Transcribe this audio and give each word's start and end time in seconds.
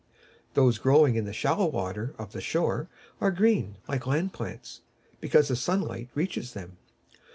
Those 0.55 0.79
growing 0.79 1.13
in 1.13 1.25
the 1.25 1.31
shallow 1.31 1.67
water 1.67 2.15
of 2.17 2.31
the 2.31 2.41
shore 2.41 2.89
are 3.19 3.29
green, 3.29 3.75
like 3.87 4.07
land 4.07 4.33
plants, 4.33 4.81
because 5.19 5.47
the 5.49 5.55
sunlight 5.55 6.09
reaches 6.15 6.53
them. 6.53 6.77